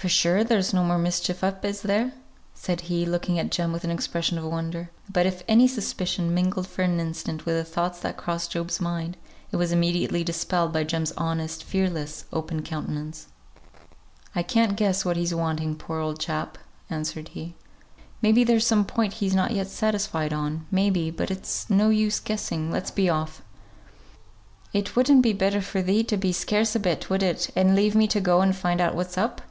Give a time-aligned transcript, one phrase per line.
[0.00, 2.12] For sure, there's no more mischief up, is there?"
[2.54, 4.90] said he, looking at Jem with an expression of wonder.
[5.12, 9.16] But if any suspicion mingled for an instant with the thoughts that crossed Job's mind,
[9.50, 13.26] it was immediately dispelled by Jem's honest, fearless, open countenance.
[14.36, 16.58] "I can't guess what he's wanting, poor old chap,"
[16.88, 17.56] answered he.
[18.22, 21.90] "May be there's some point he's not yet satisfied on; may be but it's no
[21.90, 23.42] use guessing; let's be off."
[24.72, 27.96] "It wouldn't be better for thee to be scarce a bit, would it, and leave
[27.96, 29.42] me to go and find out what's up?